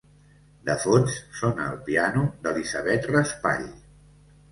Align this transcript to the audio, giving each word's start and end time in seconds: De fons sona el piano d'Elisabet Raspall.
De 0.69 0.75
fons 0.85 1.17
sona 1.39 1.67
el 1.73 1.77
piano 1.89 2.23
d'Elisabet 2.47 3.05
Raspall. 3.13 3.69